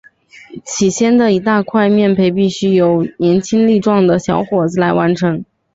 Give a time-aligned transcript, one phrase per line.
[0.65, 5.45] 起先的一大块面培必须由年轻力壮的小伙子来完成。